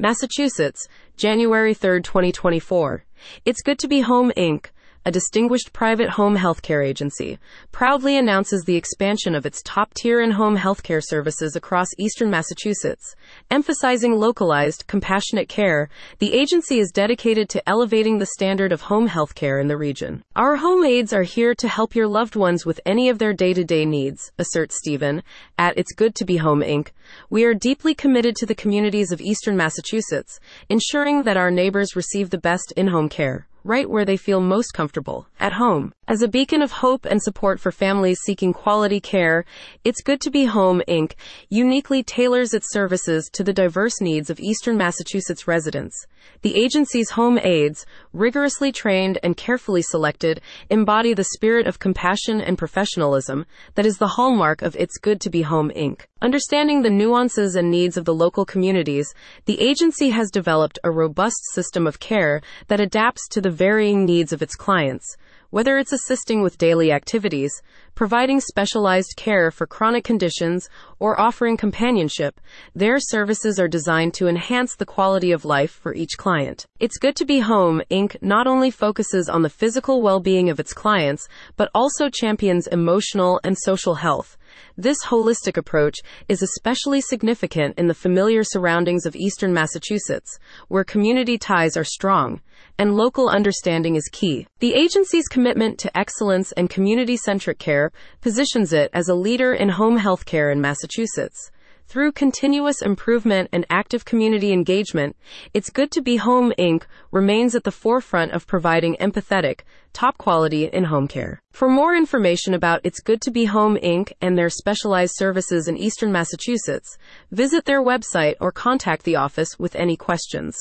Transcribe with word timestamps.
Massachusetts, 0.00 0.86
January 1.16 1.74
3, 1.74 2.00
2024. 2.02 3.04
It's 3.44 3.62
Good 3.62 3.80
to 3.80 3.88
Be 3.88 4.02
Home, 4.02 4.30
Inc., 4.36 4.66
a 5.08 5.10
distinguished 5.10 5.72
private 5.72 6.10
home 6.10 6.36
healthcare 6.36 6.86
agency, 6.86 7.38
proudly 7.72 8.18
announces 8.18 8.62
the 8.64 8.76
expansion 8.76 9.34
of 9.34 9.46
its 9.46 9.62
top 9.62 9.94
tier 9.94 10.20
in 10.20 10.32
home 10.32 10.54
healthcare 10.54 11.00
services 11.02 11.56
across 11.56 11.88
eastern 11.96 12.28
Massachusetts. 12.28 13.16
Emphasizing 13.50 14.12
localized, 14.12 14.86
compassionate 14.86 15.48
care, 15.48 15.88
the 16.18 16.34
agency 16.34 16.78
is 16.78 16.90
dedicated 16.90 17.48
to 17.48 17.66
elevating 17.66 18.18
the 18.18 18.26
standard 18.26 18.70
of 18.70 18.82
home 18.82 19.08
healthcare 19.08 19.58
in 19.58 19.68
the 19.68 19.78
region. 19.78 20.22
Our 20.36 20.56
home 20.56 20.84
aides 20.84 21.14
are 21.14 21.22
here 21.22 21.54
to 21.54 21.68
help 21.68 21.94
your 21.94 22.06
loved 22.06 22.36
ones 22.36 22.66
with 22.66 22.78
any 22.84 23.08
of 23.08 23.18
their 23.18 23.32
day 23.32 23.54
to 23.54 23.64
day 23.64 23.86
needs, 23.86 24.30
asserts 24.38 24.76
Stephen 24.76 25.22
at 25.56 25.78
It's 25.78 25.94
Good 25.94 26.14
to 26.16 26.26
Be 26.26 26.36
Home 26.36 26.60
Inc. 26.60 26.88
We 27.30 27.44
are 27.44 27.54
deeply 27.54 27.94
committed 27.94 28.36
to 28.36 28.46
the 28.46 28.54
communities 28.54 29.10
of 29.10 29.22
eastern 29.22 29.56
Massachusetts, 29.56 30.38
ensuring 30.68 31.22
that 31.22 31.38
our 31.38 31.50
neighbors 31.50 31.96
receive 31.96 32.28
the 32.28 32.36
best 32.36 32.74
in 32.76 32.88
home 32.88 33.08
care 33.08 33.48
right 33.68 33.88
where 33.88 34.06
they 34.06 34.16
feel 34.16 34.40
most 34.40 34.72
comfortable, 34.72 35.26
at 35.48 35.54
home. 35.54 35.94
As 36.06 36.20
a 36.20 36.28
beacon 36.28 36.60
of 36.60 36.72
hope 36.72 37.06
and 37.06 37.22
support 37.22 37.58
for 37.58 37.72
families 37.72 38.20
seeking 38.22 38.52
quality 38.52 39.00
care, 39.00 39.46
It's 39.82 40.02
Good 40.02 40.20
to 40.20 40.30
Be 40.30 40.44
Home, 40.44 40.82
Inc. 40.86 41.14
uniquely 41.48 42.02
tailors 42.02 42.52
its 42.52 42.70
services 42.70 43.30
to 43.32 43.42
the 43.42 43.54
diverse 43.54 43.98
needs 44.02 44.28
of 44.28 44.40
Eastern 44.40 44.76
Massachusetts 44.76 45.48
residents. 45.48 45.94
The 46.42 46.54
agency's 46.54 47.10
home 47.10 47.38
aides, 47.42 47.86
rigorously 48.12 48.72
trained 48.72 49.18
and 49.22 49.38
carefully 49.38 49.80
selected, 49.80 50.42
embody 50.68 51.14
the 51.14 51.24
spirit 51.24 51.66
of 51.66 51.78
compassion 51.78 52.42
and 52.42 52.58
professionalism 52.58 53.46
that 53.74 53.86
is 53.86 53.96
the 53.96 54.14
hallmark 54.16 54.60
of 54.60 54.76
It's 54.76 54.98
Good 54.98 55.18
to 55.22 55.30
Be 55.30 55.42
Home, 55.42 55.70
Inc. 55.74 56.02
Understanding 56.20 56.82
the 56.82 56.90
nuances 56.90 57.54
and 57.54 57.70
needs 57.70 57.96
of 57.96 58.04
the 58.04 58.14
local 58.14 58.44
communities, 58.44 59.14
the 59.46 59.60
agency 59.60 60.10
has 60.10 60.30
developed 60.30 60.78
a 60.84 60.90
robust 60.90 61.40
system 61.52 61.86
of 61.86 62.00
care 62.00 62.42
that 62.66 62.80
adapts 62.80 63.28
to 63.28 63.40
the 63.40 63.50
varying 63.50 64.04
needs 64.04 64.32
of 64.32 64.42
its 64.42 64.54
clients. 64.54 65.16
Whether 65.50 65.78
it's 65.78 65.92
assisting 65.92 66.42
with 66.42 66.58
daily 66.58 66.92
activities, 66.92 67.50
providing 67.94 68.40
specialized 68.40 69.14
care 69.16 69.50
for 69.50 69.66
chronic 69.66 70.04
conditions, 70.04 70.68
or 70.98 71.20
offering 71.20 71.56
companionship, 71.56 72.40
their 72.74 72.98
services 72.98 73.58
are 73.58 73.68
designed 73.68 74.14
to 74.14 74.28
enhance 74.28 74.76
the 74.76 74.86
quality 74.86 75.32
of 75.32 75.44
life 75.44 75.72
for 75.72 75.94
each 75.94 76.16
client. 76.16 76.66
It's 76.80 76.96
Good 76.96 77.16
to 77.16 77.26
Be 77.26 77.40
Home, 77.40 77.82
Inc. 77.90 78.16
not 78.22 78.46
only 78.46 78.70
focuses 78.70 79.28
on 79.28 79.42
the 79.42 79.50
physical 79.50 80.00
well 80.00 80.20
being 80.20 80.48
of 80.48 80.60
its 80.60 80.72
clients, 80.72 81.28
but 81.56 81.70
also 81.74 82.08
champions 82.08 82.66
emotional 82.68 83.40
and 83.44 83.58
social 83.58 83.96
health. 83.96 84.37
This 84.76 84.98
holistic 85.06 85.56
approach 85.56 85.98
is 86.28 86.42
especially 86.42 87.00
significant 87.00 87.78
in 87.78 87.86
the 87.86 87.94
familiar 87.94 88.42
surroundings 88.44 89.06
of 89.06 89.16
eastern 89.16 89.52
Massachusetts, 89.52 90.38
where 90.68 90.84
community 90.84 91.38
ties 91.38 91.76
are 91.76 91.84
strong 91.84 92.40
and 92.78 92.96
local 92.96 93.28
understanding 93.28 93.96
is 93.96 94.08
key. 94.12 94.46
The 94.60 94.74
agency's 94.74 95.26
commitment 95.28 95.78
to 95.80 95.98
excellence 95.98 96.52
and 96.52 96.70
community 96.70 97.16
centric 97.16 97.58
care 97.58 97.90
positions 98.20 98.72
it 98.72 98.90
as 98.92 99.08
a 99.08 99.14
leader 99.14 99.52
in 99.52 99.70
home 99.70 99.96
health 99.96 100.24
care 100.24 100.50
in 100.50 100.60
Massachusetts. 100.60 101.50
Through 101.88 102.12
continuous 102.12 102.82
improvement 102.82 103.48
and 103.50 103.64
active 103.70 104.04
community 104.04 104.52
engagement, 104.52 105.16
It's 105.54 105.70
Good 105.70 105.90
to 105.92 106.02
Be 106.02 106.16
Home 106.16 106.52
Inc. 106.58 106.82
remains 107.10 107.54
at 107.54 107.64
the 107.64 107.70
forefront 107.70 108.32
of 108.32 108.46
providing 108.46 108.94
empathetic, 108.96 109.60
top 109.94 110.18
quality 110.18 110.66
in 110.66 110.84
home 110.84 111.08
care. 111.08 111.40
For 111.50 111.66
more 111.66 111.96
information 111.96 112.52
about 112.52 112.82
It's 112.84 113.00
Good 113.00 113.22
to 113.22 113.30
Be 113.30 113.46
Home 113.46 113.78
Inc. 113.82 114.12
and 114.20 114.36
their 114.36 114.50
specialized 114.50 115.14
services 115.16 115.66
in 115.66 115.78
Eastern 115.78 116.12
Massachusetts, 116.12 116.98
visit 117.30 117.64
their 117.64 117.82
website 117.82 118.34
or 118.38 118.52
contact 118.52 119.04
the 119.04 119.16
office 119.16 119.58
with 119.58 119.74
any 119.74 119.96
questions. 119.96 120.58